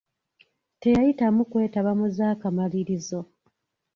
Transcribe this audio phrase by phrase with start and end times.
[0.81, 3.19] Teyayitamu kwetaba mu zaakamalirizo.